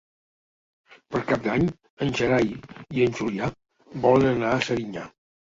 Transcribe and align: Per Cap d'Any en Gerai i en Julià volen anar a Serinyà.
Per 1.15 1.21
Cap 1.31 1.43
d'Any 1.47 1.67
en 2.05 2.15
Gerai 2.21 2.49
i 2.97 3.07
en 3.09 3.15
Julià 3.21 3.51
volen 4.09 4.33
anar 4.33 4.57
a 4.57 4.67
Serinyà. 4.73 5.07